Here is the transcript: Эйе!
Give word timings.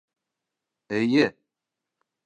Эйе! 0.99 1.27